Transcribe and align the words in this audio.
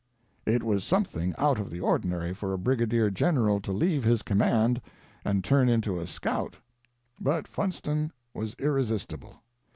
It 0.47 0.63
was 0.63 0.83
something 0.83 1.35
out 1.37 1.59
of 1.59 1.69
the 1.69 1.79
ordinary 1.79 2.33
for 2.33 2.53
a 2.53 2.57
brigadier 2.57 3.11
general 3.11 3.59
to 3.61 3.71
leave 3.71 4.03
his 4.03 4.23
command 4.23 4.81
and 5.23 5.43
turn 5.43 5.69
into 5.69 5.99
a 5.99 6.07
scout, 6.07 6.55
but 7.19 7.47
Funston 7.47 8.11
was 8.33 8.55
irresistible. 8.57 9.43